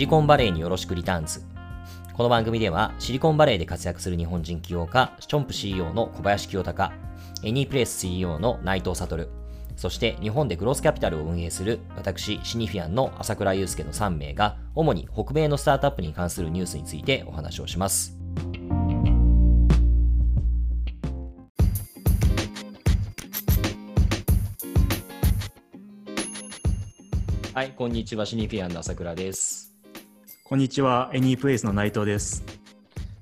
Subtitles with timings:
[0.00, 1.42] シリコンバレーによろしくリターンズ。
[2.14, 6.90] この番組ではシリコンバレーで活躍する日本人起業家、ションプ CEO の小林清隆、
[7.42, 9.28] エニープレイス CEO の内藤悟、
[9.76, 18.16] そして日本でグロースキャピタルを運営する私、シニフィアンの朝倉祐介の3名が、主に北米のスタートアップに関するニュースについてお話をします。
[27.52, 28.24] はい、こんにちは。
[28.24, 29.70] シニフィアンの朝倉です。
[30.50, 31.12] こんにちは。
[31.14, 32.42] エニープレイスの内藤です。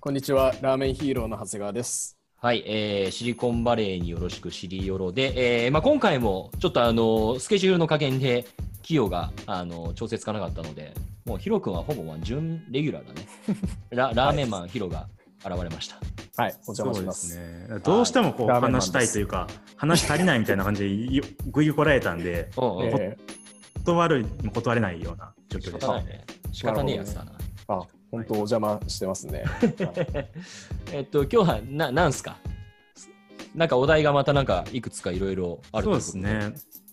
[0.01, 0.55] こんにちは。
[0.63, 2.17] ラーメンヒーローの長谷川です。
[2.39, 8.45] はい、えー、シリコンバレーによろしくシリヨロで、えーまあ、今回もちょっとあのスケジュールの加減で
[8.77, 10.95] 企業があの調整つかなかったので、
[11.27, 13.29] もうヒロ君はほぼ準レギュラーだね。
[13.91, 15.07] ララーメンマンヒロが
[15.45, 15.97] 現れました。
[16.43, 17.37] はい、お邪魔します。
[17.37, 21.21] ね、どうしてもこう話したいというか、話足りないみたいな感じで
[21.53, 23.17] ぐいぐいこられたんで、えー、
[23.85, 26.03] 断るも断れないような状況でした。
[26.03, 27.33] ね、仕方ねえやつだな。
[27.69, 29.45] あ、本当お邪魔してますね。
[30.93, 32.39] えっと、今日はな、なんすか？
[33.55, 36.53] なんかお題がまたなんかいくつかいろいろあるそうですね。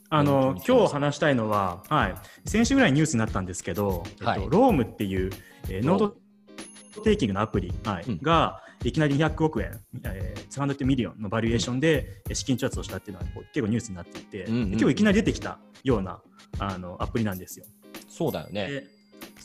[0.09, 2.15] あの、今日話したいのは、はい、
[2.49, 5.31] 先週ぐらいニュースになったんですけど、はい、えっと、ロームっていう、
[5.69, 16.21] えー、 note taking のアプリ、はい、うん、が、いきなり200億円、えー、300 million のバリュエーションで資金調達をしたっていうのは結構ニュースになっていて、うんうんうん、今日いきなり出てきたような
[16.59, 17.65] あのアプリなんですよ。
[18.07, 18.83] そうだよね。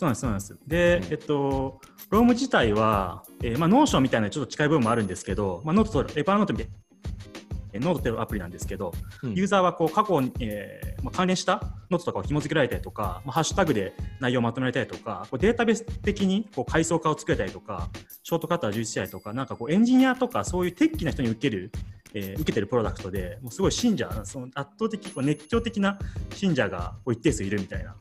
[0.00, 0.58] そうなんです、そうなんです。
[0.66, 6.72] で、うん、えっと、 Roam 自体は、えーまあ、 Notion みたいなちょっと近い部分もあるんですけど、まあ、ノートと Evernote みたいな。
[7.74, 17.90] ノートというアプリなんですけど、うん、ユーザーはこう過去に、えーまあ、関連したノートとかを紐付けられたりとか、まあ、ハッシュタグで内容をまとめられたりとか、こうデータベース的にこう階層化を作れたりとか、
[18.22, 21.70] ショートカットを重視したりとか、なんかこうエンジニアとかそういう techy な人に受ける、
[22.14, 25.98] えー、受けてるプロダクトで、もうすごい信者、その圧倒的、こう熱狂的な
[26.34, 27.94] 信者がこう一定数いるみたいな。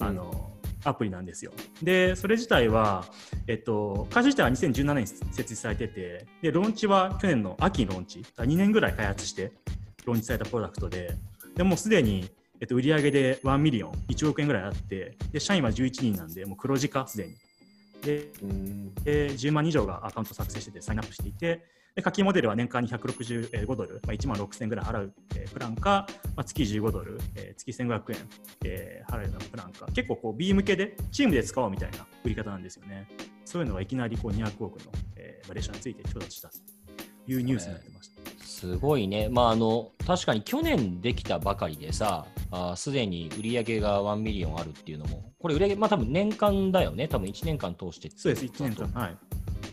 [0.00, 0.47] あの、
[0.84, 1.52] アプリなんですよ。
[1.82, 3.04] で、それ自体は、
[3.46, 9.52] えっと、会社自体は2017年に設立されてて、で、ローンチは去年の秋にローンチ、2年ぐらい開発して
[10.06, 11.14] ローンチされたプロダクトで、
[11.56, 12.30] でもすでに、
[12.60, 17.34] えっと、売上で1 million、1億円ぐらいあって、で、社員は11人なんで、もう黒字化、すでに。
[18.02, 18.28] で、
[19.04, 21.64] で10万以上がアカウント作成してて、サインアップしていて、
[21.98, 28.28] で課金モデルは年間に165ドル、まあ、1万6000円ぐらい払う、えー、プランか、まあ、月15ドル、えー、月1500円、
[28.64, 33.08] えー、払うようなプランか、結構こう B 向けでチームで使おうみたいな売り方なんですよね。
[33.44, 36.54] そういうのがいきなりこう200億の、えー、バリュエーションについて調達したと
[37.26, 38.44] いうニュースになってました。
[38.44, 42.26] すごいね、まあ、あの確かに去年できたばかりでさ、
[42.76, 48.88] すでに売り上げが1 million あるっていうのも、これ売り上げ、まあ多分年間だよね、多分1年間通してそうです、1年間。
[48.92, 49.16] はい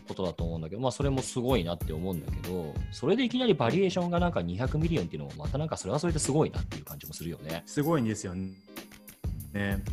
[0.06, 7.62] ことだと思うんだけど、まあ、それもすごいなって思うんだけど、それでいきなりバリュエーションがなんか200 million っていうのも、またなんかそれはそれですごいなっていう感じもするよね。
[7.66, 8.52] すごいんですよね。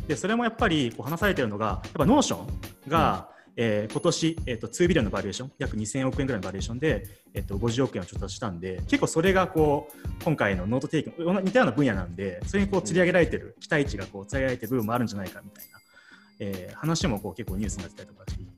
[0.06, 2.46] でそれもやっぱりこう話されてるのが、やっぱ Notion
[2.88, 15.78] が、うん、えー、今年、えーと、2 billion のバリュエーション、約2000億円ぐらいのバリュエーションで、えーと、50億円を調達したんで、結構それがこう今回のノート提供、似たような分野なんで、それにこう釣り上げられてる、期待値がこう釣り上げられてる部分もあるんじゃないかみたいな、
[16.40, 18.53] えー、話もこう結構ニュースになってたりとかして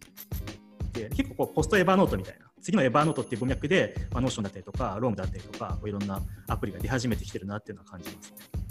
[1.37, 8.67] こうポスト Evernote みたいな次の Evernote っていう文脈で、まあ、 Notion だったりとか Roam だったりとかいろんなアプリが出始めてきてるなっていうのは感じますね。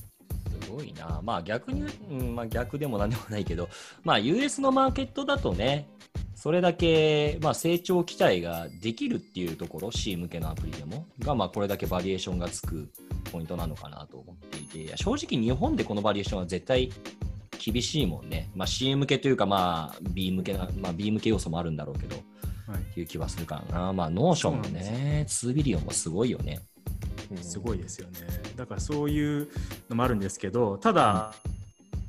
[0.66, 3.70] すごいな、まあ逆に、うんまあ、逆でもなんでもないけど、
[4.04, 5.88] まあ、US のマーケットだとね、
[6.34, 12.90] それだけ、まあ、成長期待ができるっていうところ、C 向けのアプリでも、が、まあ、これだけバリュエーションがつく
[13.32, 16.92] ポイントなのかなと思っていて、正直日本でこのバリュエーションは絶対
[17.58, 18.50] 厳しいもんね。
[18.54, 22.16] まあ、C 向けというか、まあ、B 向けな、まあ、B 向け要素もあるんだろうけど、
[22.96, 23.94] い、う気はするからな。
[23.94, 26.62] まあ、 Notion もね、2 billion もすごいよね。
[27.42, 28.20] すごいですよね。
[28.56, 29.48] だからそういう
[29.90, 31.34] のもあるんですけど、ただ、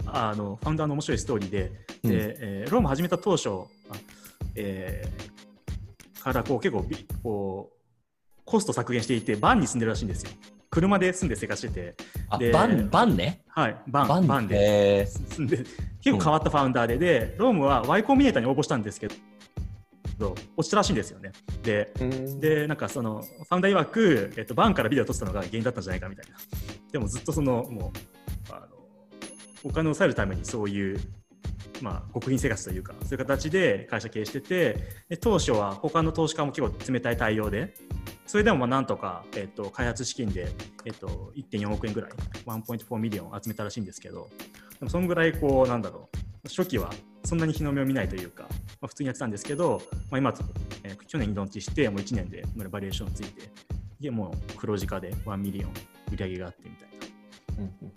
[0.02, 1.68] うん、あの founder の面白いストーリーで、で、
[2.02, 3.48] うん、えー、 Roam 始めた当初、
[4.54, 6.84] えー、からこう結構
[7.22, 7.76] こう
[8.44, 10.30] コスト削減していて、バンに住んでるらしいんですよ。
[10.70, 11.94] 車で住んで生活してて。
[12.28, 13.40] あ、バン、バンね？
[13.48, 15.58] はい、バン、バンバンで住んで、
[16.02, 19.14] 結構変わったファウンダーで、で、ロームは Y コンビネーターに応募したんですけど、
[20.18, 21.32] 落ちたらしいんですよね。
[21.62, 21.92] で、
[22.40, 26.36] で、なんかその、ファウンダー曰く、えっと、バンからビデオを撮ってたのが原因だったんじゃないかみたいな。
[26.90, 27.92] でもずっとその、も
[28.50, 28.66] う、あの、
[29.64, 31.00] お金を抑えるためにそういう
[31.82, 34.76] まあ、国民生活というかそういう形で会社経営してて
[35.08, 37.74] で当初は他の投資家も結構冷たい対応で
[38.26, 40.48] それでもまあなんとか、えっと、開発資金で、
[40.84, 42.10] えっと、1.4億円ぐらい
[42.46, 44.28] 1.4 million 集めたらしいんですけど
[44.78, 46.90] でもそのぐらいこうなんだろう初期は
[47.24, 48.44] そんなに日の目を見ないというか、
[48.80, 50.34] まあ、普通にやってたんですけど、まあ、今、
[50.84, 53.50] えー、去年にローンチしてもう1年でバリュエーションついて
[54.00, 55.70] でもう黒字化で1 million
[56.12, 56.96] 売り上げがあってみたいな。
[57.58, 57.92] うんうん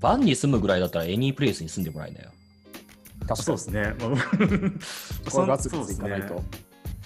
[0.00, 2.30] バンに住むぐらいだったら Anyplace に住んでもらえないよ。
[3.20, 3.94] 確かにそうですね。
[4.02, 4.10] まあ
[5.24, 6.28] ここはガツガツいかないと。
[6.28, 6.62] そうっすね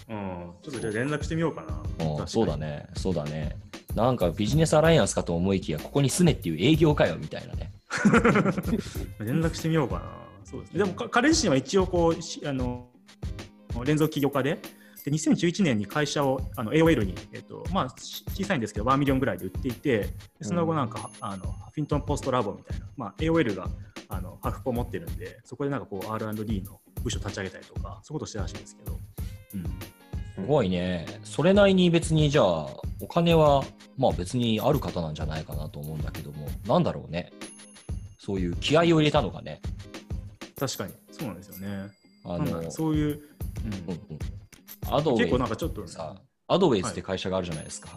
[0.08, 1.62] うん、ちょっとじゃあ連絡してみようか
[1.98, 2.06] な。
[2.20, 2.56] うんそうだ。
[2.56, 3.56] ね、そうだね。
[3.94, 7.65] なんか business alliance かと思いきや、ここに住めっていう営業かよみたいなね。
[9.20, 10.02] 連絡してみようかな。
[10.44, 10.78] そうですね。
[10.78, 12.88] でもか彼自身は一応こうしあの
[13.84, 14.58] 連続起業家で。
[15.04, 20.10] で2011年に会社をあの AOL に、えっとまあ、し小さいんですけど1 million ぐらいで売っていてで
[20.40, 23.68] その後なんか、あの Huffington Post ラボみたいな、まあ、AOL が
[24.08, 28.98] あのハフポを持ってるんでそこでなんかこう R&D の部署立ち上げたりとかそういうことしてるらしいんですけど、
[29.54, 29.64] うん、
[30.36, 31.06] すごいね。
[31.24, 32.66] それなりに別にじゃあ、
[33.00, 33.64] お金は
[33.96, 37.32] まあ別にある方なんじゃないかなと思うんだけども、なんだろうね。
[38.26, 39.60] そういう気合を入れたのがね。
[40.58, 41.90] 確かにそうなんですよね。
[42.24, 44.18] あのそういう、うんうんうん
[44.88, 46.14] アドウェイ結構なんかちょっとさ、
[46.46, 47.88] アドウェイズって会社があるじゃないですか。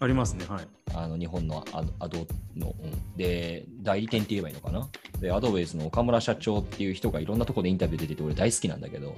[0.00, 0.66] ありますね、はい。
[0.94, 2.26] あの日本のアアド
[2.56, 4.88] の、うんで、代理店って言えばいいのかな？
[5.20, 9.14] で、アドウェイズの岡村社長っていう人がいろんなところでインタビュー出てて、俺大好きなんだけど、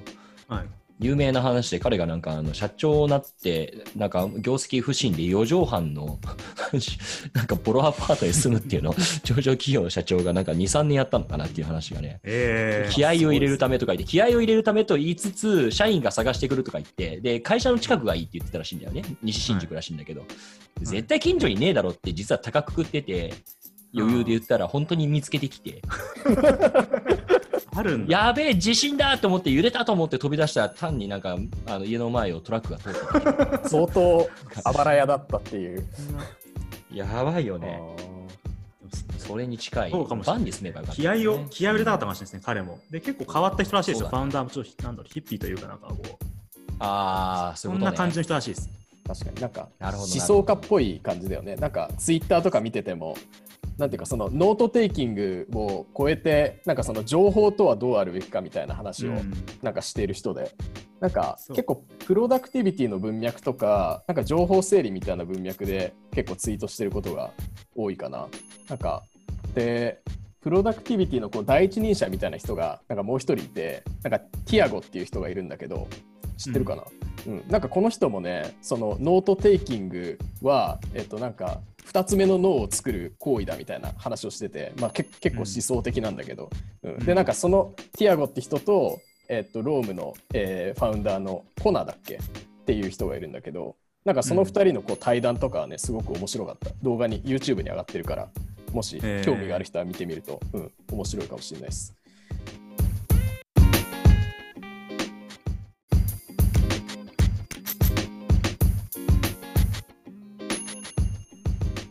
[0.49, 0.67] はい、
[1.01, 6.19] 有名な話で彼がなんかあの社長になって、なんか業績不振で4畳半の
[7.33, 8.95] なんかボロアパートに住むっていうのを
[9.25, 12.21] 上場企業の社長がなんか2、3年やったのかなっていう話がね。
[12.23, 19.03] えー気合を入れるためとか言って、気合を入れるためと言いつつ、社員が探してくるとか言って、で、会社の近くがいいって言ってたらしいんだよね。
[19.23, 20.27] 西新宿らしいんだけど。
[20.83, 23.33] 絶対近所にねえだろって実は高く食ってて、
[23.95, 25.83] 余裕で言ったら本当に見つけてきて、
[27.81, 28.13] あるんだ。
[28.27, 31.37] やべえ、地震だと思って揺れたと思って飛び出したら単になんか
[31.67, 33.69] あの家の前をトラックが通ってた。
[33.69, 34.29] 相当
[34.65, 35.87] あばら屋だったっていう。
[36.93, 37.81] やばいよあね。
[37.97, 38.11] ー
[39.19, 39.91] それに近い。
[39.91, 42.79] そうかもしれないバンに住めばよかった、気合を、気合を入れたかったかもしれないですね、彼も。
[42.91, 46.07] で、結構変わった人らしいですよ、ファウンダーもちょっと、なんだろう、ヒッピーというか、なんかこう、
[46.81, 47.83] ああ、そそういうん。
[47.85, 48.69] な感じの人らしいです。
[49.07, 51.57] 確かになんかなるほど思想家っぽい感じだよね。
[51.57, 53.17] なんかツイッターとか見てても、
[53.81, 59.33] なんていうかその note taking を超えて、なんかその情報とはどうあるべきかみたいな話をうん。
[59.63, 60.53] なんかしている人で、
[61.01, 67.33] なんか結構 productivity の文脈とか、なんか情報整理みたいな文脈で結構ツイートしてることが
[67.75, 68.29] 多いかな。
[68.69, 69.03] なんか
[69.55, 70.03] で、
[70.43, 75.89] productivity のこう第一人者みたいな人がなんかもう一人いて、なんかティアゴっていう人がいるんだけど、
[76.37, 76.85] 知ってるかな、
[77.27, 77.45] うん。
[77.49, 86.51] なんかこの人もね、その note taking は、えっとなんか2つ目の脳を作る行為だみたいな話をしてて、まあ、け結構思想的なんだけど、
[86.83, 86.99] うん。
[87.01, 92.17] でなんかそのティアゴって人と、えっと Roam の、えー founder のコナーだっけ？
[92.17, 92.19] っ
[92.67, 93.75] ていう人がいるんだけど
[94.05, 96.71] なんかその2人のこう対談とかはねすごく面白かった。
[96.83, 98.29] 動画に YouTube に上がってるから
[98.73, 101.95] もし興味がある人は見てみると、うん、面白いかもしれないです。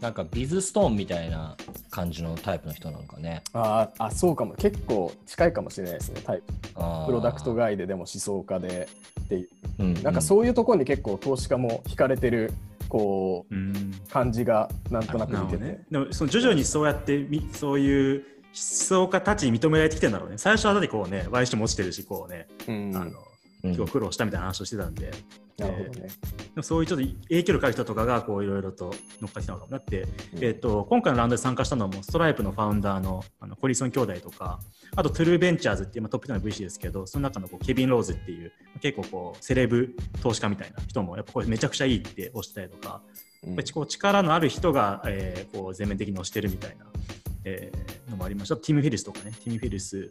[0.02, 1.58] なんかビズストーンみたいな
[1.90, 3.44] 感じのタイプの人なのかね。
[3.54, 4.54] あーあそうかも。
[4.56, 6.54] 結構近いかもしれないですねタイプ。
[6.74, 8.88] プロダクトガイででも思想家で
[9.22, 9.50] っていう。
[9.80, 12.54] うんなんかそういうところに結構投資家も惹かれてる
[12.88, 13.74] こううん。
[14.10, 15.86] 感じがなんとなく見てて、ね。
[15.92, 18.24] でも、その徐々にそうやってみ、そういう思
[18.54, 20.38] 想家たちに認められてきてるんだろうね。
[20.38, 22.96] 最初はだってこうね、買収も落ちてるし、こうね、うん。
[22.96, 23.12] あの、
[23.64, 23.72] うん。
[23.72, 25.12] 結構苦労したみたいな話をしてたんで、
[25.58, 26.08] なるほどね。
[26.08, 26.10] で
[26.56, 30.44] もそういうちょっと影響力ある人とかがこういろいろと乗っかってきたのかもだって、うん。
[30.44, 34.60] えっと今回のラウンドで参加したのもストライプのファウンダーのあのコリソン兄弟とか
[34.96, 38.52] あとトゥルーベンチャーズっていう、まあ、トップ10の VC ですけどその中のこうケビン・ローズっていう
[38.82, 43.02] 結構こうセレブ投資家みたいな人もやっぱこれめちゃくちゃいいっておっしゃったりとか、
[43.44, 43.50] うん。
[43.50, 46.86] やっぱりこう力のある人が、えーこう全面的に推してるみたいな、
[47.44, 48.58] えーのもありました。
[48.58, 50.08] ティム・フィリスとかねティム・フィリス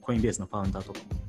[0.00, 1.25] コインベースのファウンダーとかも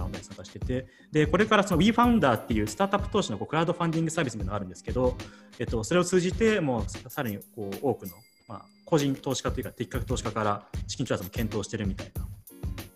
[0.00, 5.16] ラウンドに参加しててでこれからその WeFounder っていうスタートアップ投資のこうクラウドファンディングサービスみたいなのがあるんですけど、
[5.58, 8.12] えっと、それを通じてもうささらにこう多くの、
[8.48, 12.26] まあ、個人投資家というか的確投資家から資金調達も検討してるみたいな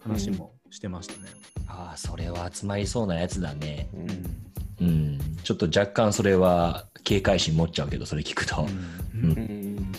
[0.02, 1.30] 話もしてましたね。
[1.68, 3.88] ああ、それは集まりそうなやつだね。
[3.94, 4.44] うん
[4.80, 5.18] うん。
[5.44, 8.66] ちょっと若干それは警戒心持っちゃうけど、それ聞くと。
[9.14, 9.92] うんうん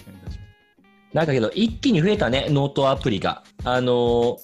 [1.13, 3.43] なんかけど、一気に増えたね、ノートアプリが。
[3.63, 4.37] あのー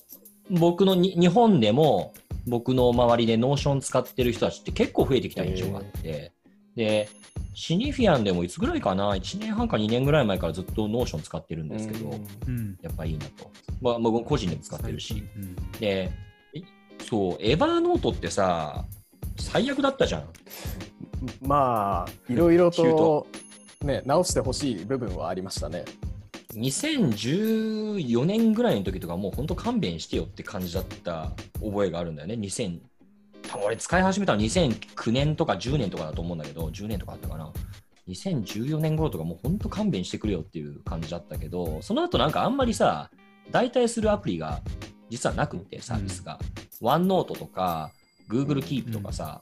[0.51, 2.13] 僕のに日本でも、
[2.47, 6.33] 僕の周りで Notion 使ってる人たちって結構増えてきた印象があって、
[6.75, 7.09] で、
[7.53, 12.11] シニフィアンでもいつぐらいかな、1年半か2年ぐらい前からずっと Notion 使ってるんですけど、
[12.47, 13.51] うんやっぱいいなと。
[13.81, 15.23] まあ、僕個人でも使ってるし。
[15.35, 16.11] うんで、
[16.53, 16.61] え
[17.03, 18.85] そう、 Evernote ってさ、
[19.37, 20.29] 最悪だったじゃん。
[21.41, 23.27] まあいろいろと
[23.83, 25.85] ね直してほしい部分はありましたね。
[26.53, 31.31] 2014年ぐらいの時とかもう本当勘弁してよって感じだった
[31.63, 32.35] 覚えがあるんだよね。
[32.35, 32.79] 2000
[33.43, 37.51] 多分俺使い始めたの2009年とか10年とかだと思うんだけど、10年とかあったかな。
[38.07, 43.09] 2014年頃とかもう本当勘弁してくれよっていう感じだったけど、その後なんかあんまりさ、
[43.51, 44.61] 代替するアプリが
[45.09, 46.39] 実はなくて、サービスが。
[46.79, 47.91] ワンノートとか、
[48.29, 49.41] Google Keep とかさ、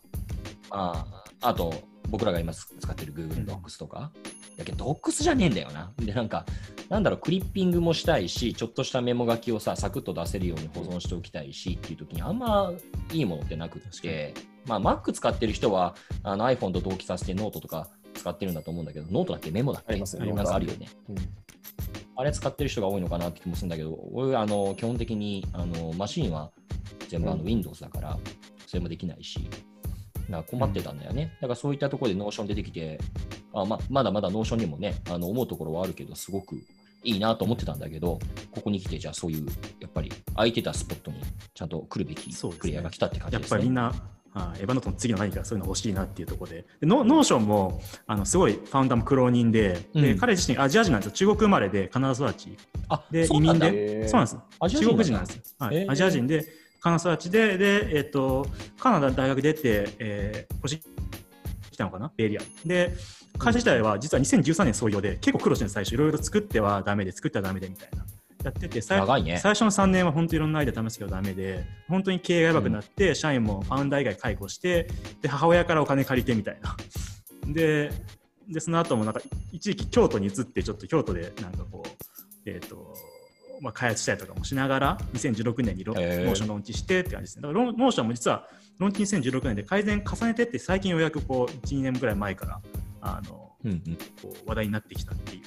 [0.71, 1.05] あ
[1.41, 1.73] あと、
[2.09, 4.11] 僕らが今使ってる Google Docs とか、
[4.57, 5.91] だけど Docs じゃねえんだよな。
[5.97, 6.45] で、なんか、
[6.89, 12.73] なんだろう、クリッピングもしたいし、ちょっとしたメモ書きをさ、サクッと出せるように保存しておきたいしっていう時に、あんま
[13.13, 14.33] いいものってなくって、
[14.65, 19.93] まあ、Mac 使ってる人はあの iPhone と同期させてノートとか使ってるんだと思うんだけど、ノートだっけメモだっけ？
[19.93, 20.33] ありますよね。
[20.33, 20.89] なんかあるよね。
[21.09, 21.15] うん。
[22.17, 26.51] あれ使ってる人が多いのかなって気もするんだけど、俺あの基本的にあのマシンは
[27.07, 27.47] 全部あのうん。
[27.47, 28.19] Windows だから、
[28.67, 29.49] それもできないし、
[30.29, 31.35] な困ってたんだよね。
[31.41, 32.99] だからそういったところで Notion 出てきて、
[33.53, 36.55] あままだまだ Notion にもね、あの思うところはあるけど、すごく
[37.03, 38.19] いいなと思ってたんだけど、
[38.51, 39.45] ここに来て、じゃあそういう、
[39.79, 41.17] やっぱり空いてたスポットに
[41.53, 43.57] ちゃんと来るべきプレイヤーが来たって感じやっですね。
[43.57, 43.93] ぱりみんな、
[44.33, 50.19] あエヴァノートの次の何かそういうの欲しいなっていうところで、でノノーションもあのすごいファウンダーも苦労人で、でうん。
[50.19, 52.55] 彼自身アジア人なんですよ、中国生まれでカナダ育ち、
[52.89, 55.89] あで移民へーそうなんです、アジア人中国人なんですよ、はい。
[55.89, 56.45] アジア人で、
[56.79, 58.45] カナダ育ちで、でえっと、
[58.79, 60.79] カナダ大学出て、えー、腰
[61.71, 62.41] 来たのかな、ベリア。
[62.65, 62.93] で、
[63.37, 68.05] 会社自体は実は2013年創業で、結構苦労してる最初、いろいろ作ってはダメで、作ってはダメでみたいな。
[68.43, 74.87] やってて、最ね最初の3年は本当いろんなアイデア試すけどダメで、本当に経営がやばくなって、社員もファウンダー以外解雇して、
[75.21, 76.77] で母親からお金借りてみたいな。
[77.47, 77.91] で、
[78.47, 79.21] でその後もなんか
[79.51, 82.93] 一時期京都に移って、ちょっと京都でなんかこう、えっ、と、
[83.61, 87.41] まあ、開発したりとかもしながら、2016年にロノへーーションローンチしてって感じですね。
[87.43, 88.47] だからロノーションも実は、
[88.77, 92.61] ローンチ2016年で改善重ねてって、最近ようやくこう、1、2年ぐらい前から、
[93.01, 93.81] あの、うんうん
[94.21, 95.41] こう話題になってきたってい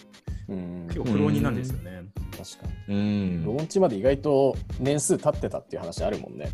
[0.48, 2.02] う、うん結構苦労人なんですよね。
[2.30, 3.36] 確かうに。
[3.38, 6.50] んローンチまで意外と年数経ってたっていう話あるもんね。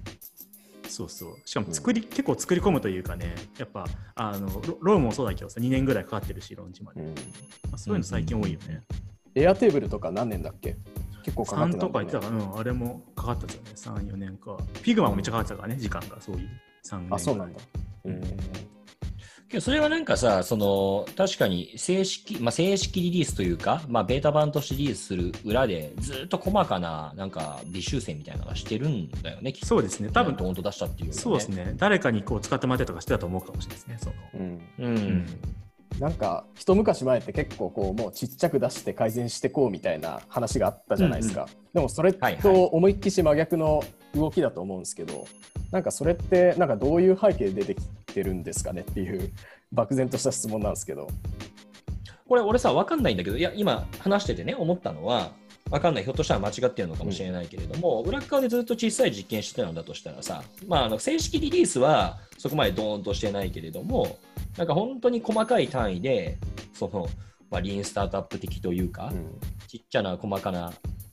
[0.88, 1.37] そうそう。
[1.45, 7.00] しかも作り、結構作り込むというかね、やっぱ、あのロ Roam もそうだけどさ、2年ぐらいかかってるし、ローンチまで。
[7.00, 7.15] うんま
[7.73, 8.83] あ、そういうの最近多いよね。
[9.35, 10.77] Airtable とか何年だっけ？
[11.28, 14.56] 結構かかって3たんだよねとか言ってたから、うん、あれもかかったですよね、3、4年か。
[14.57, 16.49] Figma もめっちゃかかってたからね、時間が、そういう。
[16.85, 17.14] 3年。
[17.14, 17.61] あ、そうなんだ。
[18.04, 18.20] うん。
[19.49, 29.66] けどそれはなんかさ、その確かに正式、まあ、正式リリースというか、まあ、ベータ版としてリリースする裏で、ずっと細かななんか微修正みたいなのがしてるんだよね、きっと。
[29.66, 34.14] そうですね、多分、ドーンと出したっていうよりはそうですね、誰かにこう使ってもらったりとかしてたと思うかもしれないですね、その。
[34.35, 34.97] うん。
[34.97, 35.26] うん。
[35.99, 42.42] なんか一昔前って結構こうもうちっちゃく出して改善してこうみたいな話があったじゃないですか、でもそれはいはい。
[42.42, 43.83] と思いっきし真逆の
[44.14, 45.26] 動きだと思うんですけど、
[45.71, 49.33] なんかそれってなんかどういう背景で出てきてるんですかねっていう
[49.73, 51.09] 漠然とした質問なんですけど。
[52.28, 55.33] これ、俺さ、わかんないんだけど、いや、今話しててね、思ったのは、
[55.70, 64.18] わかんない、ひょっとしたら間違ってるのかもしれないけれども、裏側でずっと小さい実験してたのだとしたらさ、まあ、あの正式リリースはそこまでドーンとしてないけれども、
[64.56, 66.38] なんか本当に細かい単位で、
[66.72, 67.08] その、
[67.50, 69.38] まあ、リーンスタートアップ的というか、うん。
[69.66, 70.72] ちっちゃな細かな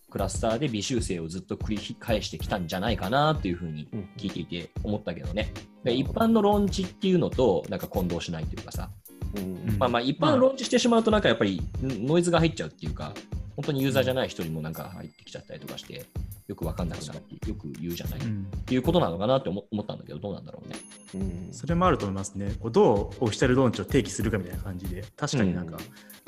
[0.10, 4.10] クラスターで微修正をずっと繰り返してきたんじゃないかなっていうふうにうん。
[4.18, 5.52] 聞いていて思ったけどね。
[5.84, 8.90] で一般のローンチっていうのとなんか混同しないというかさ、
[9.36, 9.78] うん。
[9.78, 13.14] まあまあ一般のローンチしてしまうとなんかやっぱりノイズが入っちゃうっていうか、
[13.56, 16.06] 本当にユーザーじゃない人にもなんか入ってきちゃったりとかして、
[16.48, 18.46] よくわかんなくなるってよく言うじゃない、っうん。
[18.66, 20.76] ていうことなのかなって思思ったんだけど、どうなんだろうね。
[21.16, 21.18] う
[21.50, 21.54] ん。
[21.54, 22.54] それもあると思いますね。
[22.60, 25.78] こうどうオフィシャルローンチを提起するかみたいな感じで、確かになんか、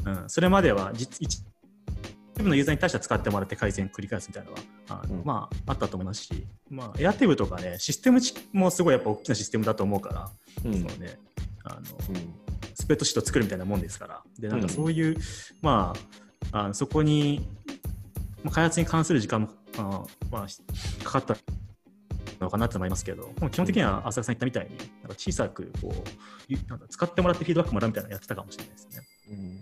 [0.05, 0.29] うん。
[0.29, 1.43] それまでは実一
[2.37, 4.61] 一部のユーザーに対しては使ってもらって改善繰り返すみたいなのは
[5.03, 5.25] あの、うん。
[5.25, 8.19] まあ、あったと思いますし、まあ、エアテーブとかね、システム
[8.53, 10.29] もすごいやっぱ大きなシステムだと思うから、
[10.63, 10.73] うん。
[10.73, 11.19] そうね、
[11.63, 11.83] あのうん。
[12.75, 14.71] スプレッドシート作るみたいなもんですから、でなんかうん。
[14.71, 15.17] そういう、
[15.61, 16.17] まあ、
[16.51, 17.47] あのそこに、
[18.43, 21.35] まあ、開発に関する時間も、あまあ、かかった
[22.39, 26.09] のかなと思いますけど、基本的には浅田さん言ったみたいに、なんか小さくこう
[26.47, 29.01] ゆなんか使ってもらってフィードバックもらうみたいなのやってたかもしれないですね。
[29.29, 29.59] うん。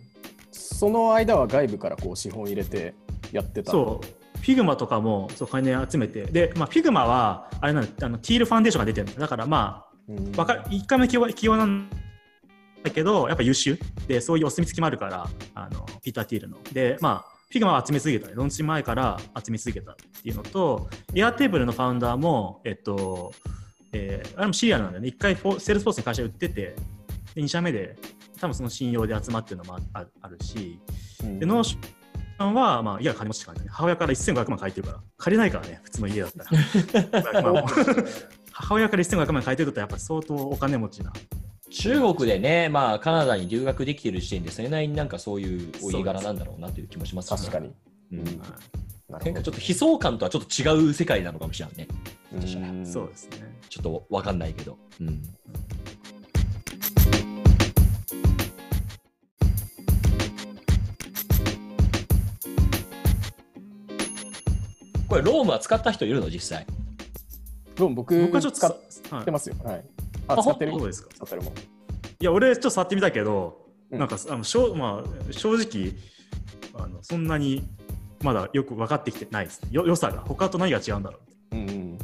[0.51, 2.93] その間は外部からこう資本入れて
[3.31, 10.31] やってたそう、Figma とかもそう金集めて、で、まあ、Figma はあれなんあの TL ファンデーションが出てるんだからまあ、うん。
[10.35, 11.89] わか1回目起用起用なん
[12.85, 16.57] だけど、やっぱ優秀で、そういうお墨付きもあるから、あのピーター・ティールの。
[16.71, 23.33] で、まあ、Figma は集め続けた、ローンチ前から集め続けたっていうのと、Airtable のファウンダーも、えっと、
[23.91, 25.09] えーあれもシリアルなんだよね。
[25.09, 26.75] 1回 Salesforce に会社売ってて、
[27.33, 27.97] で2社目で、
[28.39, 30.79] 多分その信用で集まってるのもあああるし、
[31.23, 33.71] うんで、 Notion は、まあ、家が金持ちって感じだね。
[33.73, 36.51] 母親から1500万借りてるから、借りないからね、普通の家だったら。
[36.51, 37.67] 500万も
[38.55, 41.11] 母親から1500万借りてるとやっぱ相当お金持ちな。
[41.71, 47.73] 中国でね、まあカナダに留学できてる時点で、それなりになんかそういうお家柄なんだろうなという気もしますね確かに。
[48.11, 48.41] うんうん
[49.07, 51.87] かちょっと悲壮感とはちょっと違う世界なのかもしれないね。
[52.33, 53.55] うんそうですね。
[53.69, 54.77] ちょっとわかんないけど。
[54.99, 55.21] うん。
[65.07, 66.65] ここれ、ロームは使った人いるの、実際。
[67.77, 68.67] ローム僕僕はちょっと使
[69.19, 69.55] ってますよ。
[69.63, 69.85] はい。
[70.27, 71.09] ああ、使ってるそうですか？
[71.15, 71.53] 使ってるもん。
[71.53, 71.57] い
[72.19, 75.93] や、俺、ちょっと触ってみたけど、うんなんかあのしょう、まあ、正直
[76.73, 77.63] あの、そんなに
[78.23, 79.69] まだよく分かってきてないですね。
[79.71, 81.19] よ良さが、他と何が違うんだろ
[81.51, 81.55] う。
[81.55, 81.97] うんうん。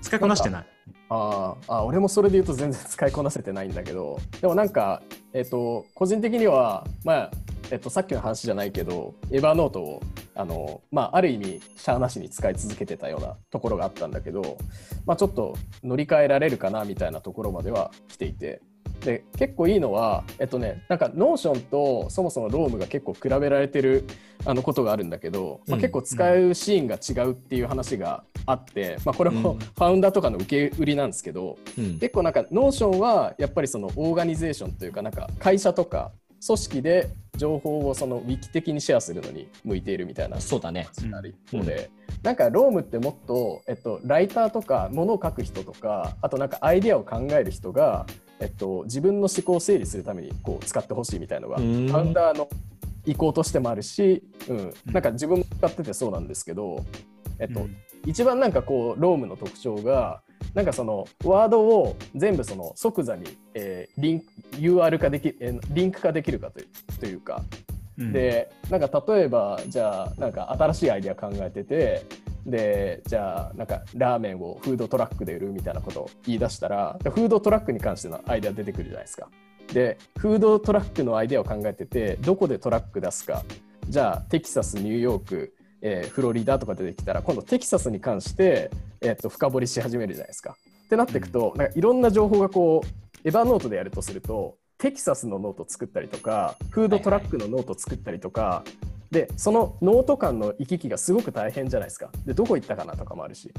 [0.00, 0.66] 使いこなしてない。
[1.08, 5.02] あーあ、俺もそれで言うと全然 使いこなせてないんだけど、でもなんか、
[5.32, 7.30] えっ、と、個人的には、まあ、
[7.70, 10.02] えっと、さっきの話じゃないけど、 Evernote を、
[10.36, 14.58] あの、まあ、ある意味、しゃあなしに使い続けてたようなところがあったんだけど、
[15.06, 18.60] まあ、ちょっと乗り換えられるかなみたいなところまでは来ていて、
[19.00, 24.04] で、結構いいのは、えっとね、なんか、 Notion とそもそも Roam が結構比べられてる
[24.44, 25.80] あのことがあるんだけど、まあ、うん。
[25.80, 29.58] 結構使うシーンが違うっていう話があって、まあ、これもうん。
[29.58, 31.98] ファウンダーとかの受け売りなんですけど、うん。
[31.98, 36.12] 結構なんか Notion はやっぱりそのオーガニゼーションというかなんか会社とか
[36.44, 40.88] 組織で情報をそのウィキ的にシェアするのに向いているみたいなそうだね。
[40.96, 41.90] 話がある一方で、
[42.22, 48.06] なんかロームってもっと、えっと、ライターとか物を書く人とかあとなんかアイデアを考える人が、
[48.40, 51.70] えっと、自分の思考を整理するためにこう使ってほしいみたいのがフうん。
[51.86, 52.48] ァウンダーの
[53.04, 56.84] 意向としてもあるし、うん、なんか自分も使っててそうなんですけど、
[57.38, 57.76] えっとうん。
[58.06, 60.22] 一番なんかこうロームの特徴が
[60.54, 63.24] なんかそのワードを全部その即座に、
[63.54, 66.66] えーリンク UR 化できえーリンク化できるかという
[66.98, 67.42] というか、
[67.98, 68.12] うん。
[68.12, 72.04] でなんか例えばじゃあなんか新しいアイデア考えてて
[72.46, 79.28] でじゃあなんかラーメンをフードトラックで売るみたいなことを言い出したらフードトラックに関してのアイデア出てくるじゃないですか。
[79.72, 83.42] でフードトラックのアイデアを考えててどこでトラック出すか。
[83.88, 90.56] じゃあテキサスニューヨーク、えーフロリダとか出てきたら今度テキサスに関して、えーっと深掘りし始めるじゃないですか。
[90.86, 98.62] ってなっていくと、なんかいろんな情報がこう Evernote でやるとするとテキサスのノート作ったりとかフードトラックのノート作ったりとか、
[99.10, 102.10] でそのノート間の行き来がすごく大変じゃないですか。
[102.24, 103.52] でどこ行ったかなとかもあるし、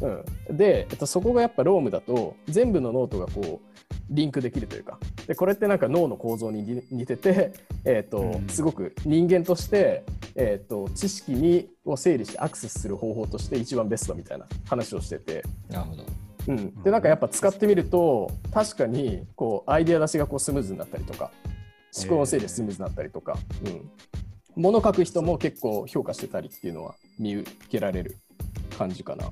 [0.00, 4.98] うん、で、えっと、そこがやっぱ Roam だと全部のノートがこうリンクできるというか。
[5.26, 7.52] でこれってなんか脳の構造に似似てて、
[7.84, 8.48] えっとうん。
[8.48, 15.42] すごく人間として、えっと知識にを整理してアクセスする方法として一番ベストみたいな話をしてて。
[15.70, 16.04] なるほど。
[16.48, 21.30] うん、でなんかやっぱ使ってみると確かにこうアイデア出しがこうスムーズになったりとか
[21.94, 23.90] 思考の整理がスムーズになったりとか、うん、
[24.56, 28.16] 物書く人も結構評価してたりっていうのは見受けられる
[28.78, 29.30] 感じかな。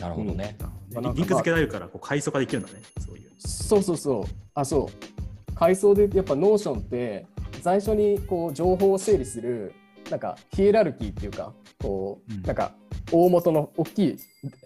[0.00, 0.56] なるほどね。
[0.92, 3.30] まあなんかリンク付けられるからこう階層化できるんだね、そういう。
[3.38, 3.96] そうそう。
[3.96, 5.54] そうあそう。
[5.54, 7.26] 階層でやっぱ Notion って
[7.62, 9.72] 最初にこう情報を整理する
[10.10, 12.42] なんかヒエラルキーっていうかこう、うん。
[12.42, 12.74] なんか
[13.12, 14.16] 大元の大きい、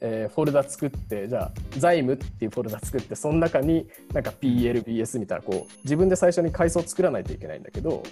[0.01, 8.03] えーフォルダ作ってじゃあ財務っていうフォルダ作ってその中になんか PL BS みたいなこう自分で最初に階層を作らないといけないんだけど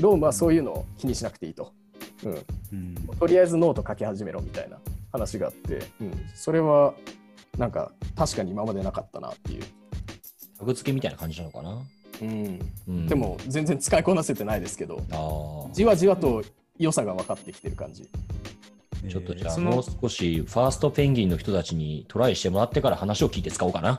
[0.00, 1.72] Roam はそういうのを気にしなくていいと、
[2.24, 2.94] うん、うん。
[3.18, 4.78] とりあえずノート書き始めろみたいな
[5.14, 6.92] 話があって、うん、それは
[7.56, 9.62] なんか確かに今までなかったなっていう、
[10.58, 11.78] タグ付けみたいな感じなのかな？
[12.20, 15.70] うん、うん、で、も全然使いこなせてないですけど。
[15.72, 16.42] じわじわと
[16.78, 18.10] 良さが分かってきてる感じ。
[19.08, 23.98] ちょっとじゃあ、もう少しファーストペンギンの人たちにトライしてもらってから話を聞いて使おうかな。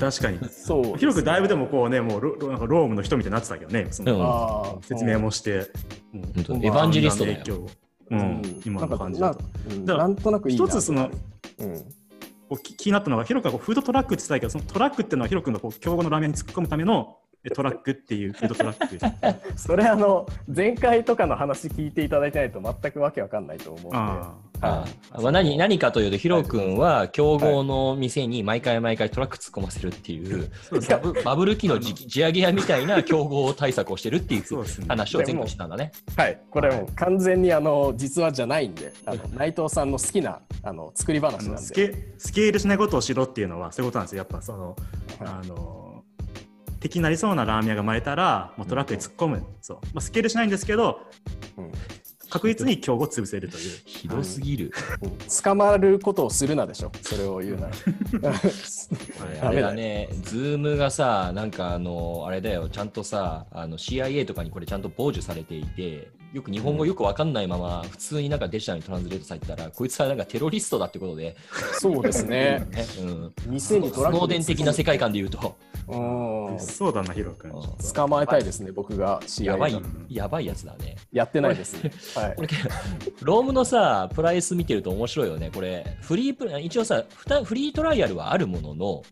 [0.00, 0.40] 確かに。
[0.50, 0.82] そう。
[0.82, 4.82] ね広くだいぶでもこうね、もうロロなんかロームの人みたいになってたけどね、そのうん。
[4.82, 5.70] 説明もして、
[6.12, 7.38] もう本当エヴァンジェリストだよ。
[7.38, 7.70] 影響を
[8.10, 9.44] ううんん、今の感じだと。
[9.70, 11.10] うんだからなんとなく一つその
[11.58, 18.98] うん、気になったのが、ヒロ君がフードトラックって言ってたけど、そのトラックっていうのはヒロ君がこう競合のラーメンに突っ込むためのえトラックっていうフードトラック。
[19.56, 35.92] それあの前回とかの話聞いていただいてないと全くわけわかんないと思うんであああまあ、何何かというと、ヒロ君は競合の店に毎回毎回トラック突っ込ませるっていう、そうですバブル期の地地上げ屋みたいな競合対策をしてるっていう話を前回したんだね。
[36.16, 41.50] はい、これもう完全にあの実話じゃないんで、あの内藤さんの好きなあの作りあ話なんで。
[41.50, 44.18] のスケスケールしないことをしろっていうのはそういうことなんですよ。
[44.18, 44.74] やっぱその、はい
[45.20, 45.83] あの
[46.84, 49.42] 敵になりそうなラーメン屋が生まれたら、もうトラックに突っ込む。
[49.62, 51.00] そうまあ、スケールしないんですけど、
[51.56, 51.72] うん
[52.30, 53.78] 確実に競合を潰せるという。
[53.86, 54.72] ひどすぎる。
[55.00, 55.10] うん
[55.42, 57.72] 捕まることをするなでしょ、それを言うなら。
[59.48, 71.36] あれだね、 Zoom がさ、なんかあの、あれだよ、ちゃんとさ、あの CIA とかにこれちゃんと傍受されていて、よく日本語よくわかんないまま、普通になんかデジタルに translate されてたら、こいつはなんかテロリストだってことで、
[71.74, 72.66] そうですね。
[72.72, 77.52] ねうん、店にトラックスノーデン的な世界観で言うと、うんそうだな、ヒロ君。
[77.52, 77.62] うん
[77.94, 80.96] 捕まえたいですね、僕がやばいだ、やばいやつだね。
[81.12, 81.92] やってないですね。
[82.20, 82.42] はいこ。
[82.42, 82.48] れ
[83.22, 85.52] ロームのさ、プライス見てると面白いよね。
[85.54, 87.04] これ、フリープラン、一応さ、
[87.44, 89.02] フリートライアルはあるものの、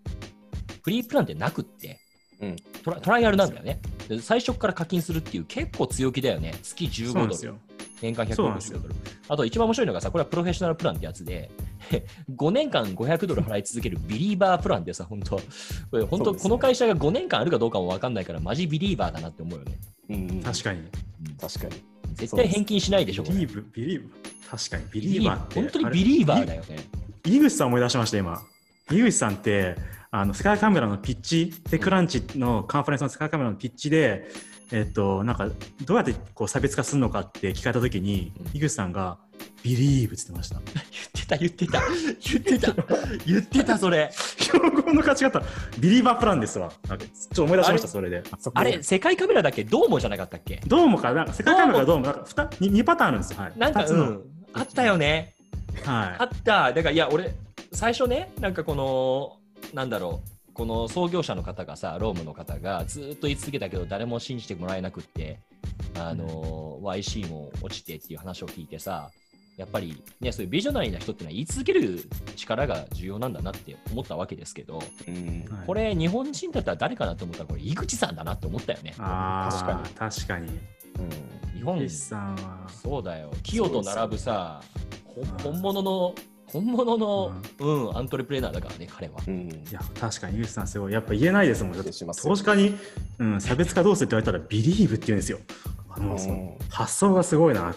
[0.83, 2.01] フリープランってなくって、
[2.41, 4.21] うんトラトライアルなんだよねで。
[4.21, 6.55] 最初から課金するっていう結構強気だよね。
[6.62, 7.55] 月15ドル。
[8.03, 8.95] 年間そうなんですよ160ドル。
[9.29, 11.51] あと一番面白いのがさ、これはプロフェッショナルプランってやつで、
[12.37, 15.42] 5年間500ドル払い続ける believer プランでさ、本当こ
[15.92, 19.79] れ本当、この会社が5年間あるかどうかも分かんないから、マジ believer だなって思うよね。
[20.11, 20.81] うん、確かに。
[20.81, 20.87] うん
[21.40, 21.83] 確かに。
[22.14, 24.11] 絶対返金しないでしょ、これ believe、ビリーブ。
[24.51, 25.55] 確かに、 believer って。
[25.61, 26.77] 本当に believer だよね。
[27.25, 28.42] 井口さん思い出しました、今。
[28.90, 29.77] 井口さんって、
[30.14, 34.27] あの世界カメラのピッチ、 TechCrunch のカンファレンスの世界カメラのピッチで、
[34.70, 35.48] えっと、なんか、
[35.87, 39.16] どうやってこう差別化するのかって聞かれたときに、うん井口さんが、
[39.62, 40.57] ビリーブって言ってました。
[40.57, 41.81] 言ってた、言ってた、
[42.31, 42.75] 言ってた、
[43.27, 44.11] 言ってた、それ。
[44.12, 45.42] 標語の勝ち方、
[45.79, 46.70] ビリーバープランですわ。
[46.87, 46.98] ちょっ
[47.35, 48.22] と思い出しました、それで。
[48.53, 49.64] あれ、世界カメラだっけ？
[49.64, 51.22] どうもじゃなかったっけどうもか、な？
[51.22, 53.40] んか世界カメラがどうも、なんか 2, 2パターンあるんですよ。
[53.40, 53.53] はい。
[53.57, 53.87] なんか。
[53.87, 54.20] うん、
[54.53, 55.37] あったよね。
[55.85, 56.70] はあった。
[56.75, 57.35] だから、いや、俺、
[57.72, 59.38] 最初ね、なんかこの、
[59.73, 65.41] なんだろう、この創業者の方がさ、ロームの方がずっと言い続けたけど、誰も信じてもらえなくって、
[65.99, 69.11] あの、YC も落ちてっていう話を聞いてさ、
[69.57, 75.49] やっぱりね、そういうビジョナリーな人ってのは言い続ける力が重要なんだなって思ったわけですけど、うんい。
[75.51, 78.95] はいこれ、日本人だったら誰かなと思ったら、これ、井口さんだなって思ったよね。
[78.99, 80.49] あー確かに確かに。
[80.49, 83.31] うん日本さんは、そうだよ。
[83.45, 84.61] 清と並ぶさ、
[85.05, 86.15] ほうん本物の、
[86.53, 89.15] 本物の、うん、アントレプレーナーだからね、彼は。
[89.27, 90.93] うんいや、確かに井口さんすごい。
[90.93, 91.73] やっぱ言えないですもん。
[91.73, 92.77] だってしますよ投資家に、
[93.19, 95.38] うん、差別化どうするって言われたら、 believe って言うんですよ。
[95.88, 97.75] あのその発想がすごいな。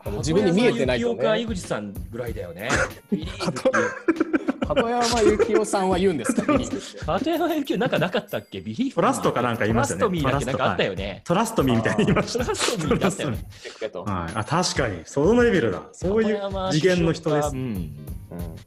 [0.00, 1.40] あの自分に見えてないとね。
[1.40, 2.68] 井口さんぐらいだよね。
[3.12, 4.27] believeって
[4.68, 6.52] 鳩山由紀夫さんは言うんですか？
[6.52, 8.60] believe って鳩山由紀夫なんかなかったっけ？
[8.60, 10.44] ビリーブトラストかなんか言いましたよね trust me だっけ？
[10.46, 11.22] なんかあったよね。
[11.24, 12.44] trust me みたいに言いました。
[12.44, 13.38] トラストミーだったよね。
[13.82, 15.82] えっとはい、あ確かに、そのレベルだ。
[15.92, 17.48] そういう次元の人です。
[17.50, 17.56] うん。
[17.56, 17.96] うん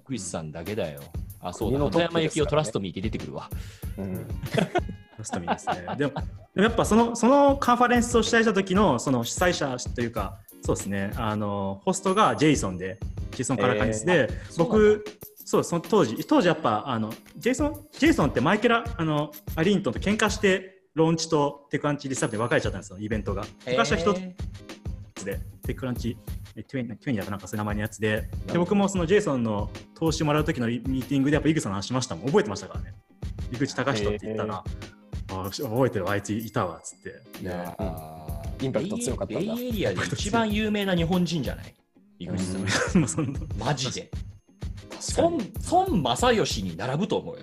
[0.04, 1.02] クリスさんだけだよ。
[1.40, 1.78] あ、そうだ。
[1.78, 3.50] 国のトッ鳩山由紀夫プですからねトラストミーって出てくるわ。
[3.98, 4.62] うんト
[5.20, 5.96] ラストミーですね。
[5.98, 6.14] でも、
[6.56, 13.00] でもやっぱそのそのカンファレンスを主催した時のその主催者というか、そうですね、あのホストがジェイソンで、
[13.32, 15.06] ジェイソン・カラカニスで、そうなん僕、
[15.44, 23.44] そうその当時、当時やっぱあのジェイソン、ジェイソンってマイケラあのアリーントンと喧嘩して、ローンチとテクアンチリスタッフで分かれちゃったんですよ、イベントが。
[23.66, 24.36] 昔は一つえ
[25.24, 26.18] で、テックランチ、
[26.56, 32.94] えトゥエントゥエンだかなんかそういう名前のやつで、で僕もそのジェイソンの投資もらう時のミーティングでやっぱ井口さんの話しましたもん、覚えてましたからね。
[33.52, 34.64] 井口隆人って言ったら、
[35.34, 37.22] あ覚えてる、あいついたわっつって。
[38.62, 41.74] インパクト強かったんだベイエリアで一番有名な日本人じゃない？
[42.20, 43.36] 井口さん。
[43.58, 44.12] マジで。
[45.18, 45.40] 孫
[45.72, 47.42] 孫正義に並ぶと思うよ。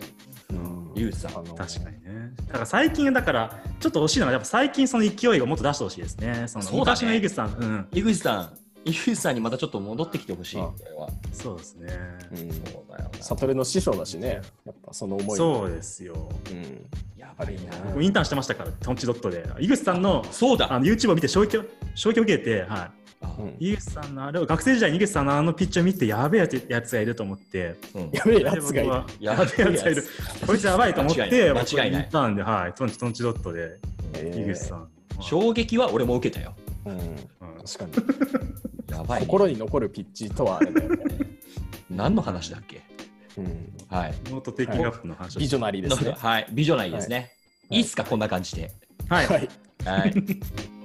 [0.50, 2.32] うん井口さんあの確かにね。
[2.46, 6.44] だから最近、だから、ちょっと惜しいのは、やっぱ最近その勢いをもっと出してほしいですね。
[6.48, 10.60] その昔の井口さん、井口さん、井口さんにまたちょっと戻ってきてほしい。
[10.60, 11.08] あこれは。
[11.32, 11.88] そうですね。
[12.32, 13.18] うんそうだよな。
[13.20, 16.28] 悟れの師匠だしねやっぱその思いそうですよ。
[16.50, 16.86] うん
[17.16, 17.60] やばいな。
[17.86, 19.44] 僕インターンしてましたから、トンチドットで。
[19.60, 20.72] 井口さんのそうだ。
[20.72, 21.64] あの YouTube を見て衝撃を
[21.94, 22.90] 衝撃を受けて、は
[23.58, 23.68] い。
[23.72, 30.04] 井口さんのあれを学生時代に井口さんのあのピッチを見てやべえやつやつがいると思って、うんやべえやつがいるややべえやつがいる。
[30.46, 33.78] こいつやばいと思って、間違いなインターンで、はい、トンチトンチドットで、
[34.14, 34.88] えー井口さん。
[35.20, 36.54] 衝撃は俺も受けたよ。
[36.84, 37.16] うんうん
[37.64, 39.26] 確かに やばい、ね。
[39.26, 41.04] 心に残るピッチとはあれだよね
[41.90, 42.82] 何の話だっけ？
[43.36, 44.14] うんはい。
[44.24, 46.46] note taking app の話を visionary ですねはい。
[46.52, 47.16] visionary ですね。
[47.16, 47.30] はい
[47.70, 48.72] いいっすか、こんな感じで。
[49.10, 49.26] はい。
[49.26, 49.48] はい
[49.84, 50.14] はい。